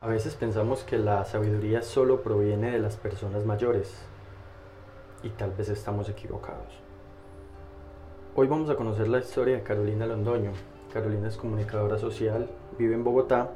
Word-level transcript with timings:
A 0.00 0.06
veces 0.06 0.36
pensamos 0.36 0.84
que 0.84 0.96
la 0.96 1.24
sabiduría 1.24 1.82
solo 1.82 2.22
proviene 2.22 2.70
de 2.70 2.78
las 2.78 2.96
personas 2.96 3.44
mayores 3.44 3.92
y 5.24 5.30
tal 5.30 5.50
vez 5.50 5.68
estamos 5.70 6.08
equivocados. 6.08 6.72
Hoy 8.36 8.46
vamos 8.46 8.70
a 8.70 8.76
conocer 8.76 9.08
la 9.08 9.18
historia 9.18 9.56
de 9.56 9.64
Carolina 9.64 10.06
Londoño. 10.06 10.52
Carolina 10.92 11.26
es 11.26 11.36
comunicadora 11.36 11.98
social, 11.98 12.48
vive 12.78 12.94
en 12.94 13.02
Bogotá 13.02 13.50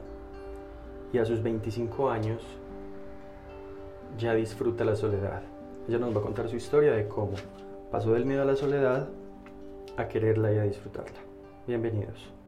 y 1.12 1.18
a 1.18 1.24
sus 1.24 1.44
25 1.44 2.10
años 2.10 2.42
ya 4.18 4.34
disfruta 4.34 4.84
la 4.84 4.96
soledad. 4.96 5.42
Ella 5.86 5.98
nos 6.00 6.12
va 6.12 6.18
a 6.18 6.24
contar 6.24 6.48
su 6.48 6.56
historia 6.56 6.90
de 6.90 7.06
cómo 7.06 7.34
pasó 7.92 8.14
del 8.14 8.26
miedo 8.26 8.42
a 8.42 8.46
la 8.46 8.56
soledad 8.56 9.08
a 9.96 10.08
quererla 10.08 10.52
y 10.52 10.58
a 10.58 10.64
disfrutarla. 10.64 11.20
Bienvenidos. 11.68 12.41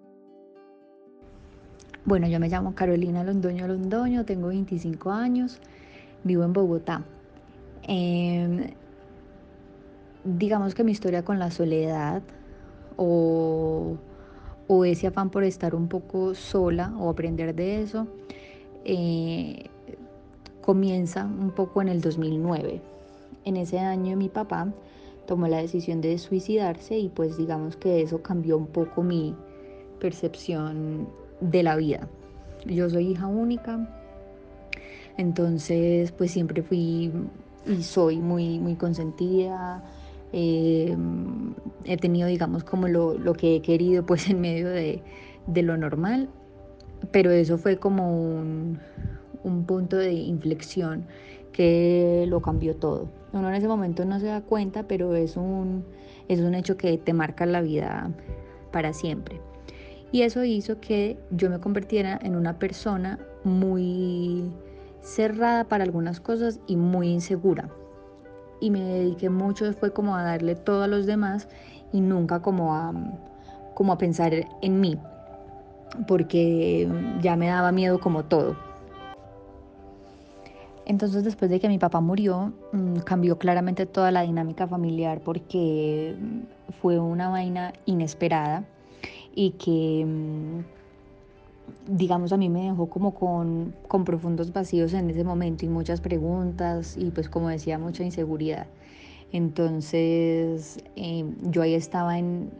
Bueno, 2.06 2.28
yo 2.28 2.38
me 2.38 2.50
llamo 2.50 2.74
Carolina 2.74 3.24
Londoño 3.24 3.66
Londoño, 3.66 4.26
tengo 4.26 4.48
25 4.48 5.10
años, 5.10 5.58
vivo 6.22 6.44
en 6.44 6.52
Bogotá. 6.52 7.02
Em, 7.84 8.74
digamos 10.22 10.74
que 10.74 10.84
mi 10.84 10.92
historia 10.92 11.24
con 11.24 11.38
la 11.38 11.50
soledad 11.50 12.22
o, 12.98 13.96
ese 14.84 15.06
afán 15.06 15.30
por 15.30 15.44
estar 15.44 15.74
un 15.74 15.88
poco 15.88 16.34
sola 16.34 16.92
o 16.98 17.08
aprender 17.08 17.54
de 17.54 17.82
eso 17.82 18.06
eh, 18.84 19.70
comienza 20.60 21.24
un 21.24 21.52
poco 21.52 21.80
en 21.80 21.88
el 21.88 22.02
2009. 22.02 22.82
En 23.46 23.56
ese 23.56 23.78
año 23.78 24.14
mi 24.14 24.28
papá 24.28 24.70
tomó 25.26 25.48
la 25.48 25.56
decisión 25.56 26.02
de 26.02 26.18
suicidarse 26.18 26.98
y 26.98 27.08
pues 27.08 27.38
digamos 27.38 27.76
que 27.76 28.02
eso 28.02 28.20
cambió 28.20 28.58
un 28.58 28.66
poco 28.66 29.02
mi 29.02 29.34
percepción 30.00 31.08
de 31.40 31.62
la 31.62 31.76
vida. 31.76 32.08
Yo 32.66 32.88
soy 32.88 33.08
hija 33.08 33.26
única, 33.26 33.88
entonces 35.16 36.12
pues 36.12 36.30
siempre 36.30 36.62
fui 36.62 37.12
y 37.66 37.82
soy 37.82 38.18
muy, 38.18 38.58
muy 38.58 38.74
consentida. 38.74 39.84
Eh, 40.32 40.96
he 41.84 41.96
tenido, 41.96 42.28
digamos, 42.28 42.64
como 42.64 42.88
lo, 42.88 43.32
que 43.34 43.56
he 43.56 43.62
querido 43.62 44.04
pues 44.06 44.28
en 44.28 44.40
medio 44.40 44.68
de, 44.68 45.02
lo 45.62 45.76
normal, 45.76 46.28
pero 47.12 47.30
eso 47.30 47.58
fue 47.58 47.76
como 47.76 48.18
un, 48.18 48.80
un 49.42 49.64
punto 49.64 49.96
de 49.96 50.12
inflexión 50.12 51.06
que 51.52 52.24
lo 52.28 52.40
cambió 52.40 52.74
todo. 52.76 53.08
Uno 53.32 53.48
en 53.48 53.54
ese 53.54 53.68
momento 53.68 54.04
no 54.04 54.18
se 54.18 54.26
da 54.26 54.40
cuenta, 54.40 54.84
pero 54.84 55.14
es 55.14 55.36
un, 55.36 55.84
es 56.28 56.40
un 56.40 56.54
hecho 56.54 56.76
que 56.76 56.98
te 56.98 57.12
marca 57.12 57.46
la 57.46 57.60
vida 57.60 58.10
para 58.72 58.92
siempre. 58.92 59.40
Y 60.14 60.22
eso 60.22 60.44
hizo 60.44 60.78
que 60.78 61.18
yo 61.32 61.50
me 61.50 61.58
convirtiera 61.58 62.20
en 62.22 62.36
una 62.36 62.56
persona 62.56 63.18
muy 63.42 64.44
cerrada 65.00 65.64
para 65.64 65.82
algunas 65.82 66.20
cosas 66.20 66.60
y 66.68 66.76
muy 66.76 67.08
insegura. 67.08 67.68
Y 68.60 68.70
me 68.70 68.80
dediqué 68.80 69.28
mucho, 69.28 69.72
fue 69.72 69.92
como 69.92 70.14
a 70.14 70.22
darle 70.22 70.54
todo 70.54 70.84
a 70.84 70.86
los 70.86 71.06
demás 71.06 71.48
y 71.92 72.00
nunca 72.00 72.42
como 72.42 72.76
a, 72.76 72.94
como 73.74 73.92
a 73.92 73.98
pensar 73.98 74.32
en 74.62 74.80
mí, 74.80 74.96
porque 76.06 76.88
ya 77.20 77.34
me 77.34 77.48
daba 77.48 77.72
miedo 77.72 77.98
como 77.98 78.22
todo. 78.22 78.54
Entonces 80.86 81.24
después 81.24 81.50
de 81.50 81.58
que 81.58 81.66
mi 81.66 81.80
papá 81.80 82.00
murió, 82.00 82.52
mm, 82.70 82.98
cambió 82.98 83.36
claramente 83.36 83.84
toda 83.84 84.12
la 84.12 84.22
dinámica 84.22 84.68
familiar 84.68 85.22
porque 85.24 86.14
fue 86.80 87.00
una 87.00 87.30
vaina 87.30 87.72
inesperada 87.84 88.62
y 89.34 89.50
que 89.52 90.04
mm, 90.06 90.60
digamos 91.96 92.32
a 92.32 92.36
mí 92.36 92.48
me 92.48 92.64
dejó 92.64 92.88
como 92.88 93.14
con, 93.14 93.74
profundos 94.04 94.52
vacíos 94.52 94.92
en 94.94 95.10
ese 95.10 95.24
momento 95.24 95.64
y 95.64 95.68
muchas 95.68 96.00
preguntas 96.00 96.96
y 96.96 97.10
pues 97.10 97.28
como 97.28 97.48
decía 97.48 97.78
mucha 97.78 98.04
inseguridad. 98.04 98.66
Entonces 99.32 100.78
em, 100.96 101.34
yo 101.50 101.62
ahí 101.62 101.74
estaba 101.74 102.18
en 102.18 102.50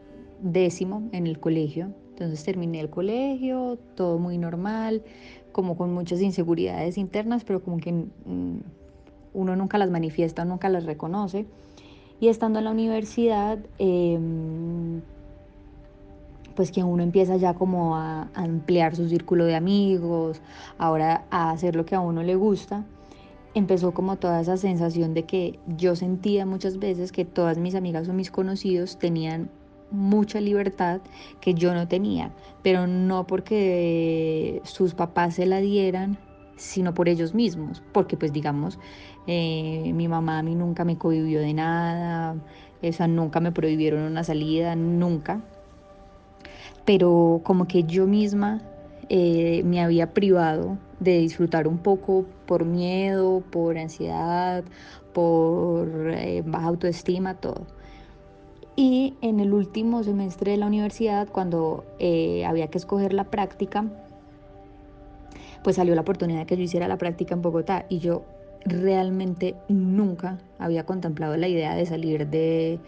décimo 0.41 1.03
en 1.11 1.27
el 1.27 1.39
colegio, 1.39 1.91
entonces 2.09 2.43
terminé 2.43 2.79
el 2.81 2.89
colegio, 2.89 3.77
todo 3.95 4.19
muy 4.19 4.37
normal, 4.37 5.03
como 5.51 5.77
con 5.77 5.93
muchas 5.93 6.21
inseguridades 6.21 6.97
internas, 6.97 7.43
pero 7.45 7.63
como 7.63 7.77
que 7.77 7.93
mm, 7.93 8.59
uno 9.33 9.55
nunca 9.55 9.77
las 9.77 9.89
manifiesta, 9.89 10.45
nunca 10.45 10.69
las 10.69 10.85
reconoce. 10.85 11.45
Y 12.19 12.29
estando 12.29 12.59
en 12.59 12.65
la 12.65 12.71
universidad, 12.71 13.59
eh, 13.77 14.17
pues 16.55 16.71
que 16.71 16.83
uno 16.83 17.03
empieza 17.03 17.37
ya 17.37 17.53
como 17.53 17.95
a, 17.95 18.29
ampliar 18.33 18.95
su 18.95 19.07
círculo 19.09 19.45
de 19.45 19.55
amigos, 19.55 20.41
ahora 20.77 21.25
a 21.29 21.51
hacer 21.51 21.75
lo 21.75 21.85
que 21.85 21.95
a 21.95 21.99
uno 21.99 22.23
le 22.23 22.35
gusta, 22.35 22.85
empezó 23.53 23.93
como 23.93 24.17
toda 24.17 24.41
esa 24.41 24.57
sensación 24.57 25.13
de 25.13 25.23
que 25.23 25.59
yo 25.77 25.95
sentía 25.95 26.45
muchas 26.45 26.79
veces 26.79 27.11
que 27.11 27.25
todas 27.25 27.57
mis 27.57 27.75
amigas 27.75 28.07
o 28.09 28.13
mis 28.13 28.31
conocidos 28.31 28.97
tenían 28.97 29.49
mucha 29.91 30.41
libertad 30.41 31.01
que 31.41 31.53
yo 31.53 31.73
no 31.73 31.87
tenía, 31.87 32.31
pero 32.63 32.87
no 32.87 33.27
porque 33.27 34.61
sus 34.63 34.93
papás 34.93 35.35
se 35.35 35.45
la 35.45 35.59
dieran, 35.59 36.17
sino 36.57 36.93
por 36.93 37.09
ellos 37.09 37.33
mismos, 37.33 37.83
porque 37.91 38.17
pues 38.17 38.33
digamos, 38.33 38.79
eh, 39.27 39.91
mi 39.93 40.07
mamá 40.07 40.39
a 40.39 40.43
mí 40.43 40.55
nunca 40.55 40.85
me 40.85 40.97
cohibió 40.97 41.39
de 41.39 41.53
nada, 41.53 42.35
esa 42.81 43.07
nunca 43.07 43.39
me 43.39 43.51
prohibieron 43.51 44.01
una 44.03 44.23
salida, 44.23 44.75
nunca, 44.75 45.41
pero 46.85 47.41
como 47.43 47.67
que 47.67 47.83
yo 47.83 48.05
misma 48.05 48.61
eh, 49.09 49.63
me 49.65 49.81
había 49.81 50.13
privado 50.13 50.77
de 50.99 51.19
disfrutar 51.19 51.67
un 51.67 51.79
poco 51.79 52.25
por 52.45 52.65
miedo, 52.65 53.43
por 53.51 53.77
ansiedad, 53.77 54.63
por 55.13 56.11
eh, 56.11 56.43
baja 56.45 56.67
autoestima, 56.67 57.35
todo. 57.35 57.65
Y 58.75 59.15
en 59.21 59.39
el 59.39 59.53
último 59.53 60.03
semestre 60.03 60.51
de 60.51 60.57
la 60.57 60.67
universidad, 60.67 61.27
cuando 61.29 61.85
eh, 61.99 62.45
había 62.45 62.67
que 62.67 62.77
escoger 62.77 63.13
la 63.13 63.25
práctica, 63.25 63.85
pues 65.63 65.77
salió 65.77 65.95
la 65.95 66.01
oportunidad 66.01 66.39
de 66.39 66.45
que 66.45 66.57
yo 66.57 66.63
hiciera 66.63 66.87
la 66.87 66.97
práctica 66.97 67.33
en 67.33 67.41
Bogotá 67.41 67.85
y 67.89 67.99
yo 67.99 68.23
realmente 68.65 69.55
nunca 69.69 70.39
había 70.59 70.85
contemplado 70.85 71.37
la 71.37 71.47
idea 71.47 71.75
de 71.75 71.85
salir 71.85 72.27
de, 72.27 72.79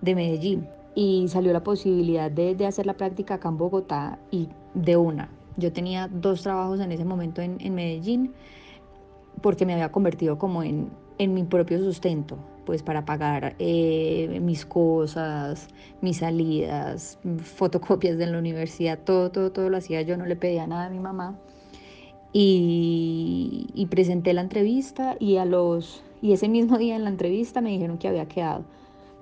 de 0.00 0.14
Medellín 0.14 0.66
y 0.94 1.26
salió 1.28 1.52
la 1.52 1.62
posibilidad 1.62 2.30
de, 2.30 2.54
de, 2.54 2.66
hacer 2.66 2.86
la 2.86 2.94
práctica 2.94 3.34
acá 3.34 3.48
en 3.48 3.58
Bogotá 3.58 4.18
y 4.30 4.48
de 4.74 4.96
una. 4.96 5.30
Yo 5.56 5.72
tenía 5.72 6.08
dos 6.08 6.42
trabajos 6.42 6.80
en 6.80 6.92
ese 6.92 7.04
momento 7.04 7.42
en, 7.42 7.56
en 7.60 7.74
Medellín 7.74 8.32
porque 9.40 9.66
me 9.66 9.72
había 9.72 9.90
convertido 9.90 10.38
como 10.38 10.62
en, 10.62 10.90
en 11.18 11.34
mi 11.34 11.44
propio 11.44 11.78
sustento, 11.78 12.38
pues 12.64 12.82
para 12.82 13.04
pagar 13.04 13.54
eh, 13.58 14.38
mis 14.40 14.64
cosas, 14.66 15.68
mis 16.00 16.18
salidas, 16.18 17.18
fotocopias 17.38 18.18
de 18.18 18.26
la 18.26 18.38
universidad, 18.38 18.98
todo, 18.98 19.30
todo, 19.30 19.52
todo 19.52 19.68
lo 19.68 19.78
hacía 19.78 20.02
yo, 20.02 20.16
no 20.16 20.26
le 20.26 20.36
pedía 20.36 20.66
nada 20.66 20.86
a 20.86 20.90
mi 20.90 20.98
mamá. 20.98 21.38
Y, 22.34 23.66
y 23.74 23.86
presenté 23.86 24.32
la 24.32 24.40
entrevista 24.40 25.16
y 25.20 25.36
a 25.36 25.44
los 25.44 26.02
y 26.22 26.32
ese 26.32 26.48
mismo 26.48 26.78
día 26.78 26.96
en 26.96 27.04
la 27.04 27.10
entrevista 27.10 27.60
me 27.60 27.70
dijeron 27.70 27.98
que 27.98 28.08
había 28.08 28.26
quedado 28.26 28.64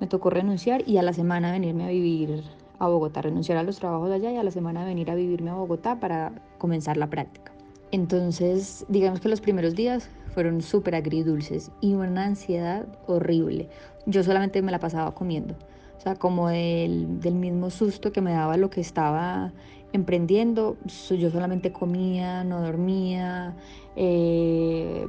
me 0.01 0.07
tocó 0.07 0.31
renunciar 0.31 0.83
y 0.89 0.97
a 0.97 1.03
la 1.03 1.13
semana 1.13 1.53
venirme 1.53 1.85
a 1.85 1.89
vivir 1.89 2.43
a 2.79 2.89
Bogotá, 2.89 3.21
renunciar 3.23 3.59
a 3.59 3.63
los 3.63 3.79
trabajos 3.79 4.11
allá 4.11 4.33
y 4.33 4.37
a 4.37 4.43
la 4.43 4.51
semana 4.51 4.85
venir 4.85 5.11
a 5.11 5.15
vivirme 5.15 5.51
a 5.51 5.55
Bogotá 5.55 6.01
para 6.01 6.33
comenzar 6.59 6.97
la 6.97 7.09
práctica. 7.09 7.53
Entonces, 7.93 8.87
digamos 8.89 9.21
que 9.21 9.29
los 9.29 9.41
primeros 9.41 9.75
días 9.75 10.09
fueron 10.35 10.63
súper 10.63 10.95
agridulces 10.95 11.71
y 11.81 11.95
una 11.95 12.25
ansiedad 12.25 12.87
horrible. 13.07 13.69
Yo 14.07 14.23
solamente 14.23 14.63
me 14.63 14.73
la 14.73 14.79
pasaba 14.79 15.13
comiendo. 15.13 15.55
O 15.99 16.01
sea, 16.01 16.15
como 16.15 16.49
del, 16.49 17.21
del 17.21 17.35
mismo 17.35 17.69
susto 17.69 18.13
que 18.13 18.23
me 18.23 18.33
daba 18.33 18.57
lo 18.57 18.71
que 18.71 18.81
estaba 18.81 19.53
emprendiendo, 19.93 20.79
yo 21.11 21.31
solamente 21.31 21.73
comía, 21.73 22.45
no 22.45 22.63
dormía. 22.63 23.55
Eh, 23.97 25.07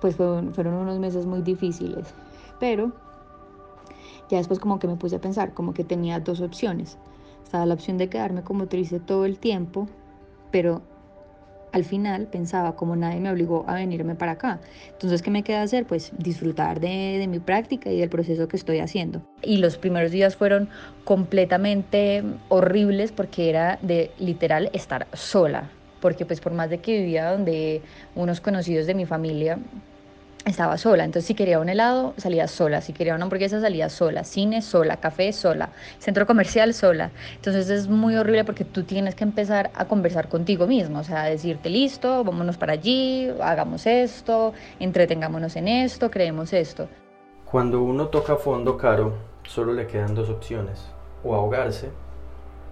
pues 0.00 0.16
fueron, 0.16 0.54
fueron 0.54 0.74
unos 0.74 0.98
meses 0.98 1.26
muy 1.26 1.42
difíciles. 1.42 2.12
Pero 2.58 2.92
ya 4.30 4.38
después 4.38 4.58
como 4.58 4.78
que 4.78 4.86
me 4.86 4.96
puse 4.96 5.16
a 5.16 5.20
pensar, 5.20 5.54
como 5.54 5.74
que 5.74 5.84
tenía 5.84 6.20
dos 6.20 6.40
opciones. 6.40 6.98
Estaba 7.44 7.66
la 7.66 7.74
opción 7.74 7.98
de 7.98 8.08
quedarme 8.08 8.42
como 8.42 8.66
triste 8.66 9.00
todo 9.00 9.24
el 9.24 9.38
tiempo, 9.38 9.88
pero 10.50 10.82
al 11.72 11.84
final 11.84 12.26
pensaba, 12.26 12.76
como 12.76 12.96
nadie 12.96 13.20
me 13.20 13.30
obligó 13.30 13.64
a 13.68 13.74
venirme 13.74 14.14
para 14.14 14.32
acá. 14.32 14.60
Entonces, 14.92 15.22
¿qué 15.22 15.30
me 15.30 15.42
queda 15.42 15.62
hacer? 15.62 15.86
Pues 15.86 16.12
disfrutar 16.18 16.80
de, 16.80 17.18
de, 17.18 17.26
mi 17.26 17.38
práctica 17.38 17.90
y 17.90 17.98
del 17.98 18.08
proceso 18.08 18.48
que 18.48 18.56
estoy 18.56 18.78
haciendo. 18.78 19.22
Y 19.42 19.58
los 19.58 19.76
primeros 19.76 20.10
días 20.10 20.36
fueron 20.36 20.68
completamente 21.04 22.22
horribles 22.48 23.12
porque 23.12 23.50
era 23.50 23.78
de 23.82 24.10
literal 24.18 24.70
estar 24.72 25.06
sola. 25.12 25.70
Porque 26.00 26.24
pues 26.24 26.40
por 26.40 26.52
más 26.52 26.70
de 26.70 26.78
que 26.78 27.00
vivía 27.00 27.32
donde 27.32 27.82
unos 28.14 28.40
conocidos 28.40 28.86
de 28.86 28.94
mi 28.94 29.04
familia 29.04 29.58
estaba 30.50 30.78
sola. 30.78 31.04
Entonces, 31.04 31.26
si 31.26 31.34
quería 31.34 31.60
un 31.60 31.68
helado, 31.68 32.14
salía 32.16 32.48
sola. 32.48 32.80
Si 32.80 32.92
quería 32.92 33.14
una 33.14 33.24
hamburguesa, 33.24 33.60
salía 33.60 33.88
sola. 33.88 34.24
Cine, 34.24 34.62
sola. 34.62 34.98
Café, 34.98 35.32
sola. 35.32 35.70
Centro 35.98 36.26
comercial, 36.26 36.74
sola. 36.74 37.10
Entonces, 37.34 37.70
es 37.70 37.88
muy 37.88 38.16
horrible 38.16 38.44
porque 38.44 38.64
tú 38.64 38.82
tienes 38.82 39.14
que 39.14 39.24
empezar 39.24 39.70
a 39.74 39.84
conversar 39.86 40.28
contigo 40.28 40.66
mismo. 40.66 41.00
O 41.00 41.04
sea, 41.04 41.24
decirte, 41.24 41.70
listo, 41.70 42.24
vámonos 42.24 42.56
para 42.56 42.72
allí, 42.74 43.30
hagamos 43.40 43.86
esto, 43.86 44.52
entretengámonos 44.80 45.56
en 45.56 45.68
esto, 45.68 46.10
creemos 46.10 46.52
esto. 46.52 46.88
Cuando 47.44 47.82
uno 47.82 48.08
toca 48.08 48.36
fondo 48.36 48.76
caro, 48.76 49.14
solo 49.44 49.72
le 49.72 49.86
quedan 49.86 50.14
dos 50.14 50.28
opciones. 50.28 50.84
O 51.24 51.34
ahogarse 51.34 51.90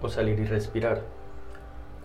o 0.01 0.09
salir 0.09 0.39
y 0.39 0.45
respirar. 0.45 1.16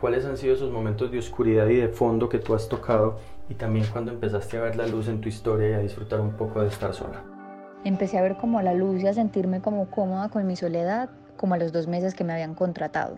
¿Cuáles 0.02 0.26
han 0.26 0.36
sido 0.36 0.56
esos 0.56 0.72
momentos 0.72 1.12
de 1.12 1.20
oscuridad 1.20 1.68
y 1.68 1.76
de 1.76 1.86
fondo 1.86 2.28
que 2.28 2.40
tú 2.40 2.56
has 2.56 2.68
tocado 2.68 3.20
y 3.48 3.54
también 3.54 3.86
cuando 3.92 4.10
empezaste 4.10 4.56
a 4.56 4.62
ver 4.62 4.74
la 4.74 4.88
luz 4.88 5.06
en 5.06 5.20
tu 5.20 5.28
historia 5.28 5.70
y 5.70 5.72
a 5.74 5.78
disfrutar 5.78 6.20
un 6.20 6.32
poco 6.32 6.60
de 6.60 6.66
estar 6.66 6.92
sola? 6.92 7.22
Empecé 7.84 8.18
a 8.18 8.22
ver 8.22 8.36
como 8.36 8.60
la 8.62 8.74
luz 8.74 9.00
y 9.00 9.06
a 9.06 9.14
sentirme 9.14 9.60
como 9.60 9.88
cómoda 9.92 10.28
con 10.28 10.44
mi 10.44 10.56
soledad 10.56 11.08
como 11.36 11.54
a 11.54 11.58
los 11.58 11.70
dos 11.70 11.86
meses 11.86 12.14
que 12.16 12.24
me 12.24 12.32
habían 12.32 12.56
contratado. 12.56 13.16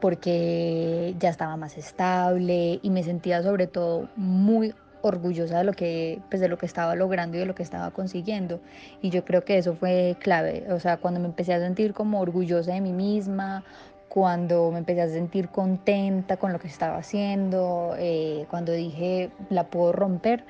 Porque 0.00 1.14
ya 1.18 1.28
estaba 1.28 1.58
más 1.58 1.76
estable 1.76 2.80
y 2.82 2.88
me 2.88 3.02
sentía 3.02 3.42
sobre 3.42 3.66
todo 3.66 4.08
muy 4.16 4.74
orgullosa 5.02 5.58
de 5.58 5.64
lo 5.64 5.74
que 5.74 6.22
pues 6.30 6.40
de 6.40 6.48
lo 6.48 6.56
que 6.56 6.64
estaba 6.64 6.94
logrando 6.94 7.36
y 7.36 7.40
de 7.40 7.46
lo 7.46 7.54
que 7.54 7.62
estaba 7.62 7.90
consiguiendo. 7.90 8.60
Y 9.02 9.10
yo 9.10 9.26
creo 9.26 9.44
que 9.44 9.58
eso 9.58 9.74
fue 9.74 10.16
clave. 10.20 10.64
O 10.70 10.80
sea 10.80 10.96
cuando 10.96 11.20
me 11.20 11.26
empecé 11.26 11.52
a 11.52 11.60
sentir 11.60 11.92
como 11.92 12.18
orgullosa 12.18 12.72
de 12.72 12.80
mí 12.80 12.94
misma 12.94 13.62
cuando 14.08 14.70
me 14.70 14.78
empecé 14.78 15.02
a 15.02 15.08
sentir 15.08 15.48
contenta 15.48 16.36
con 16.36 16.52
lo 16.52 16.58
que 16.58 16.68
estaba 16.68 16.96
haciendo 16.98 17.94
eh, 17.98 18.46
cuando 18.50 18.72
dije 18.72 19.30
la 19.50 19.64
puedo 19.64 19.92
romper 19.92 20.44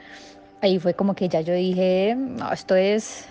ahí 0.60 0.78
fue 0.78 0.94
como 0.94 1.14
que 1.14 1.28
ya 1.28 1.40
yo 1.40 1.54
dije 1.54 2.14
no 2.16 2.52
esto 2.52 2.74
es 2.76 3.26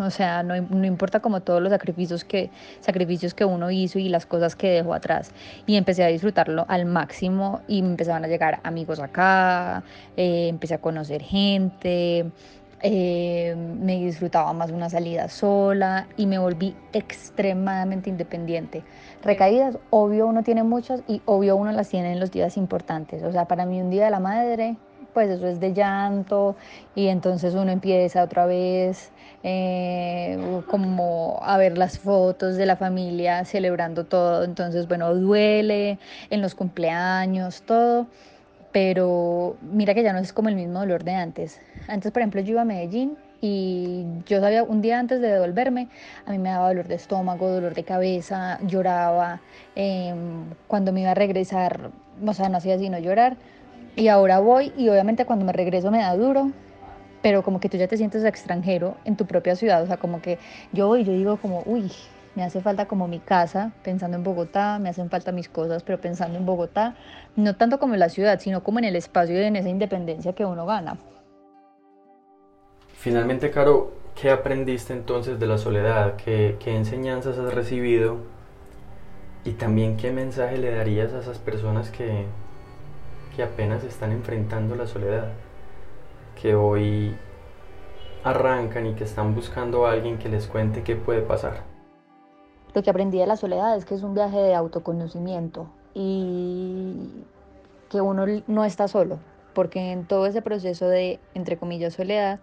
o 0.00 0.10
sea, 0.10 0.42
no, 0.42 0.58
no, 0.58 0.86
importa 0.86 1.20
como 1.20 1.42
todos 1.42 1.60
los 1.60 1.70
sacrificios 1.70 2.24
que, 2.24 2.50
sacrificios 2.80 3.34
que 3.34 3.44
uno 3.44 3.70
hizo 3.70 3.98
y 3.98 4.08
las 4.08 4.24
cosas 4.24 4.56
que 4.56 4.70
dejó 4.70 4.94
atrás. 4.94 5.30
Y 5.66 5.76
empecé 5.76 6.02
a 6.04 6.06
disfrutarlo 6.06 6.64
al 6.68 6.86
máximo 6.86 7.60
y 7.68 7.82
me 7.82 7.88
empezaban 7.88 8.24
a 8.24 8.28
llegar 8.28 8.60
amigos 8.62 8.98
acá, 8.98 9.82
eh, 10.16 10.48
empecé 10.48 10.74
a 10.74 10.78
conocer 10.78 11.22
gente, 11.22 12.30
eh, 12.82 13.54
me 13.56 13.98
disfrutaba 13.98 14.52
más 14.52 14.70
una 14.70 14.88
salida 14.90 15.28
sola 15.28 16.06
y 16.16 16.26
me 16.26 16.38
volví 16.38 16.74
extremadamente 16.92 18.10
independiente. 18.10 18.82
Recaídas, 19.22 19.78
obvio 19.90 20.26
uno 20.26 20.42
tiene 20.42 20.62
muchas 20.62 21.02
y 21.06 21.22
obvio 21.26 21.56
uno 21.56 21.72
las 21.72 21.88
tiene 21.88 22.12
en 22.12 22.20
los 22.20 22.30
días 22.30 22.56
importantes. 22.56 23.22
O 23.22 23.32
sea, 23.32 23.46
para 23.46 23.66
mí 23.66 23.80
un 23.80 23.90
día 23.90 24.04
de 24.04 24.10
la 24.10 24.20
madre 24.20 24.76
pues 25.12 25.28
eso 25.30 25.46
es 25.46 25.60
de 25.60 25.72
llanto 25.72 26.56
y 26.94 27.08
entonces 27.08 27.54
uno 27.54 27.70
empieza 27.70 28.22
otra 28.22 28.46
vez 28.46 29.10
eh, 29.42 30.38
como 30.68 31.40
a 31.42 31.56
ver 31.58 31.78
las 31.78 31.98
fotos 31.98 32.56
de 32.56 32.66
la 32.66 32.76
familia 32.76 33.44
celebrando 33.44 34.04
todo, 34.04 34.44
entonces 34.44 34.86
bueno, 34.88 35.14
duele 35.14 35.98
en 36.30 36.40
los 36.40 36.54
cumpleaños, 36.54 37.62
todo, 37.62 38.06
pero 38.72 39.56
mira 39.62 39.94
que 39.94 40.02
ya 40.02 40.12
no 40.12 40.18
es 40.18 40.32
como 40.32 40.48
el 40.48 40.54
mismo 40.54 40.78
dolor 40.80 41.04
de 41.04 41.14
antes. 41.14 41.60
Antes, 41.88 42.12
por 42.12 42.22
ejemplo, 42.22 42.40
yo 42.40 42.52
iba 42.52 42.62
a 42.62 42.64
Medellín 42.64 43.16
y 43.40 44.04
yo 44.26 44.40
sabía 44.40 44.62
un 44.62 44.82
día 44.82 44.98
antes 44.98 45.20
de 45.20 45.28
devolverme, 45.28 45.88
a 46.26 46.30
mí 46.30 46.38
me 46.38 46.50
daba 46.50 46.68
dolor 46.68 46.88
de 46.88 46.94
estómago, 46.94 47.48
dolor 47.48 47.74
de 47.74 47.84
cabeza, 47.84 48.58
lloraba, 48.66 49.40
em, 49.74 50.44
cuando 50.68 50.92
me 50.92 51.00
iba 51.00 51.12
a 51.12 51.14
regresar, 51.14 51.90
o 52.24 52.34
sea, 52.34 52.48
no 52.48 52.58
hacía 52.58 52.78
sino 52.78 52.98
llorar 52.98 53.36
y 53.96 54.08
ahora 54.08 54.38
voy 54.40 54.72
y 54.76 54.88
obviamente 54.88 55.24
cuando 55.24 55.44
me 55.44 55.52
regreso 55.52 55.90
me 55.90 55.98
da 55.98 56.14
duro, 56.16 56.52
pero 57.22 57.42
como 57.42 57.60
que 57.60 57.68
tú 57.68 57.76
ya 57.76 57.88
te 57.88 57.96
sientes 57.96 58.24
extranjero 58.24 58.96
en 59.04 59.16
tu 59.16 59.26
propia 59.26 59.56
ciudad, 59.56 59.82
o 59.82 59.86
sea, 59.86 59.96
como 59.96 60.22
que 60.22 60.38
yo 60.72 60.86
voy 60.86 61.00
y 61.00 61.04
yo 61.04 61.12
digo 61.12 61.36
como, 61.38 61.62
uy, 61.66 61.90
me 62.36 62.44
hace 62.44 62.60
falta 62.60 62.86
como 62.86 63.08
mi 63.08 63.18
casa, 63.18 63.72
pensando 63.82 64.16
en 64.16 64.22
Bogotá, 64.22 64.78
me 64.78 64.88
hacen 64.88 65.10
falta 65.10 65.32
mis 65.32 65.48
cosas, 65.48 65.82
pero 65.82 66.00
pensando 66.00 66.38
en 66.38 66.46
Bogotá, 66.46 66.94
no 67.36 67.56
tanto 67.56 67.78
como 67.78 67.94
en 67.94 68.00
la 68.00 68.08
ciudad, 68.08 68.38
sino 68.40 68.62
como 68.62 68.78
en 68.78 68.84
el 68.84 68.96
espacio 68.96 69.40
y 69.40 69.44
en 69.44 69.56
esa 69.56 69.68
independencia 69.68 70.32
que 70.32 70.44
uno 70.44 70.66
gana. 70.66 70.96
Finalmente, 72.94 73.50
Caro, 73.50 73.92
¿qué 74.14 74.30
aprendiste 74.30 74.92
entonces 74.92 75.40
de 75.40 75.46
la 75.46 75.58
soledad? 75.58 76.16
¿Qué, 76.16 76.56
qué 76.60 76.76
enseñanzas 76.76 77.38
has 77.38 77.52
recibido? 77.52 78.18
Y 79.44 79.52
también 79.52 79.96
qué 79.96 80.12
mensaje 80.12 80.58
le 80.58 80.70
darías 80.70 81.12
a 81.14 81.20
esas 81.20 81.38
personas 81.38 81.90
que, 81.90 82.26
que 83.34 83.42
apenas 83.42 83.84
están 83.84 84.12
enfrentando 84.12 84.76
la 84.76 84.86
soledad, 84.86 85.28
que 86.40 86.54
hoy 86.54 87.16
arrancan 88.22 88.86
y 88.86 88.94
que 88.94 89.04
están 89.04 89.34
buscando 89.34 89.86
a 89.86 89.92
alguien 89.92 90.18
que 90.18 90.28
les 90.28 90.46
cuente 90.46 90.82
qué 90.82 90.94
puede 90.94 91.22
pasar. 91.22 91.69
Lo 92.74 92.82
que 92.82 92.90
aprendí 92.90 93.18
de 93.18 93.26
la 93.26 93.36
soledad 93.36 93.76
es 93.76 93.84
que 93.84 93.94
es 93.94 94.02
un 94.02 94.14
viaje 94.14 94.38
de 94.38 94.54
autoconocimiento 94.54 95.66
y 95.92 97.24
que 97.88 98.00
uno 98.00 98.24
no 98.46 98.64
está 98.64 98.86
solo, 98.86 99.18
porque 99.54 99.90
en 99.92 100.06
todo 100.06 100.26
ese 100.26 100.40
proceso 100.40 100.88
de, 100.88 101.18
entre 101.34 101.56
comillas, 101.56 101.94
soledad, 101.94 102.38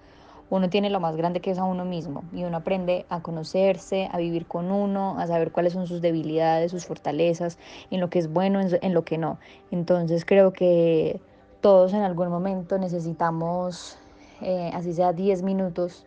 uno 0.49 0.69
tiene 0.69 0.89
lo 0.89 0.99
más 0.99 1.15
grande 1.15 1.41
que 1.41 1.51
es 1.51 1.57
a 1.57 1.63
uno 1.63 1.85
mismo 1.85 2.23
y 2.33 2.43
uno 2.43 2.57
aprende 2.57 3.05
a 3.09 3.21
conocerse, 3.21 4.09
a 4.11 4.17
vivir 4.17 4.45
con 4.45 4.71
uno, 4.71 5.17
a 5.19 5.27
saber 5.27 5.51
cuáles 5.51 5.73
son 5.73 5.87
sus 5.87 6.01
debilidades, 6.01 6.71
sus 6.71 6.85
fortalezas, 6.85 7.57
en 7.91 7.99
lo 7.99 8.09
que 8.09 8.19
es 8.19 8.31
bueno, 8.31 8.61
en, 8.61 8.93
lo 8.93 9.03
que 9.03 9.17
no. 9.17 9.39
Entonces 9.71 10.25
creo 10.25 10.53
que 10.53 11.19
todos 11.61 11.93
en 11.93 12.01
algún 12.01 12.29
momento 12.29 12.77
necesitamos, 12.77 13.97
eh, 14.41 14.71
así 14.73 14.93
sea 14.93 15.11
10 15.11 15.43
minutos 15.43 16.05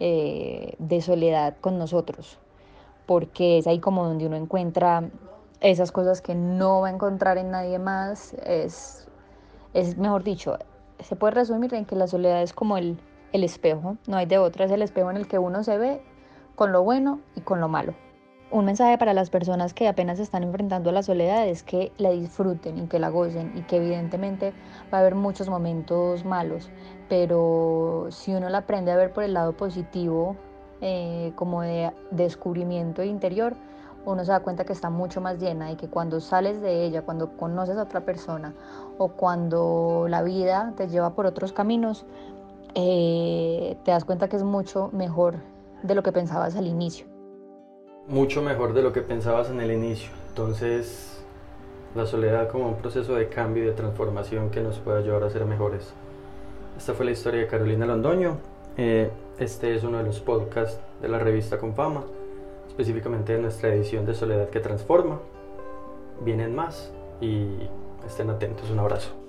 eh, 0.00 0.74
de 0.78 1.00
soledad 1.02 1.56
con 1.60 1.78
nosotros, 1.78 2.38
porque 3.06 3.58
es 3.58 3.66
ahí 3.66 3.80
como 3.80 4.04
donde 4.04 4.26
uno 4.26 4.36
encuentra 4.36 5.08
esas 5.60 5.92
cosas 5.92 6.20
que 6.20 6.34
no 6.34 6.82
va 6.82 6.88
a 6.88 6.90
encontrar 6.90 7.38
en 7.38 7.50
nadie 7.50 7.78
más. 7.78 8.34
Es, 8.44 9.08
es 9.74 9.96
mejor 9.96 10.22
dicho, 10.24 10.58
se 11.00 11.16
puede 11.16 11.34
resumir 11.34 11.72
en 11.74 11.84
que 11.84 11.96
la 11.96 12.06
soledad 12.06 12.42
es 12.42 12.52
como 12.52 12.76
el 12.76 12.98
el 13.32 13.44
espejo, 13.44 13.96
no 14.06 14.16
hay 14.16 14.26
de 14.26 14.38
otra, 14.38 14.64
es 14.64 14.70
el 14.70 14.82
espejo 14.82 15.10
en 15.10 15.16
el 15.16 15.28
que 15.28 15.38
uno 15.38 15.62
se 15.62 15.78
ve 15.78 16.00
con 16.54 16.72
lo 16.72 16.82
bueno 16.82 17.20
y 17.34 17.40
con 17.40 17.60
lo 17.60 17.68
malo. 17.68 17.94
Un 18.50 18.64
mensaje 18.64 18.96
para 18.96 19.12
las 19.12 19.28
personas 19.28 19.74
que 19.74 19.88
apenas 19.88 20.20
están 20.20 20.44
enfrentando 20.44 20.90
a 20.90 20.92
la 20.92 21.02
soledad 21.02 21.46
es 21.48 21.64
que 21.64 21.92
la 21.98 22.10
disfruten 22.10 22.78
y 22.78 22.86
que 22.86 23.00
la 23.00 23.08
gocen 23.08 23.52
y 23.56 23.62
que 23.62 23.76
evidentemente 23.76 24.52
va 24.92 24.98
a 24.98 25.00
haber 25.00 25.16
muchos 25.16 25.48
momentos 25.48 26.24
malos, 26.24 26.70
pero 27.08 28.06
si 28.10 28.32
uno 28.34 28.48
la 28.48 28.58
aprende 28.58 28.92
a 28.92 28.96
ver 28.96 29.12
por 29.12 29.24
el 29.24 29.34
lado 29.34 29.52
positivo, 29.56 30.36
eh, 30.80 31.32
como 31.34 31.62
de 31.62 31.92
descubrimiento 32.10 33.02
interior, 33.02 33.54
uno 34.04 34.24
se 34.24 34.30
da 34.30 34.40
cuenta 34.40 34.64
que 34.64 34.72
está 34.72 34.88
mucho 34.88 35.20
más 35.20 35.40
llena 35.40 35.72
y 35.72 35.76
que 35.76 35.88
cuando 35.88 36.20
sales 36.20 36.60
de 36.60 36.84
ella, 36.84 37.02
cuando 37.02 37.36
conoces 37.36 37.76
a 37.76 37.82
otra 37.82 38.02
persona 38.02 38.54
o 38.98 39.08
cuando 39.08 40.06
la 40.08 40.22
vida 40.22 40.72
te 40.76 40.88
lleva 40.88 41.14
por 41.14 41.26
otros 41.26 41.52
caminos, 41.52 42.06
eh, 42.74 43.76
te 43.84 43.90
das 43.90 44.04
cuenta 44.04 44.28
que 44.28 44.36
es 44.36 44.44
mucho 44.44 44.90
mejor 44.92 45.36
de 45.82 45.94
lo 45.94 46.02
que 46.02 46.12
pensabas 46.12 46.56
al 46.56 46.66
inicio. 46.66 47.06
Mucho 48.06 48.42
mejor 48.42 48.74
de 48.74 48.82
lo 48.82 48.92
que 48.92 49.02
pensabas 49.02 49.50
en 49.50 49.60
el 49.60 49.72
inicio. 49.72 50.10
Entonces, 50.28 51.20
la 51.96 52.06
soledad 52.06 52.48
como 52.48 52.68
un 52.68 52.76
proceso 52.76 53.14
de 53.14 53.28
cambio 53.28 53.64
y 53.64 53.66
de 53.66 53.72
transformación 53.72 54.50
que 54.50 54.60
nos 54.60 54.78
puede 54.78 54.98
ayudar 54.98 55.24
a 55.24 55.30
ser 55.30 55.44
mejores. 55.46 55.92
Esta 56.76 56.92
fue 56.92 57.06
la 57.06 57.12
historia 57.12 57.40
de 57.40 57.46
Carolina 57.48 57.86
Londoño. 57.86 58.36
Eh, 58.76 59.10
este 59.38 59.74
es 59.74 59.84
uno 59.84 59.98
de 59.98 60.04
los 60.04 60.20
podcasts 60.20 60.80
de 61.00 61.08
la 61.08 61.18
revista 61.18 61.58
Con 61.58 61.74
Fama, 61.74 62.04
específicamente 62.68 63.32
de 63.32 63.40
nuestra 63.40 63.72
edición 63.72 64.06
de 64.06 64.14
Soledad 64.14 64.50
que 64.50 64.60
Transforma. 64.60 65.20
Vienen 66.22 66.54
más 66.54 66.92
y 67.20 67.48
estén 68.06 68.30
atentos. 68.30 68.70
Un 68.70 68.78
abrazo. 68.78 69.25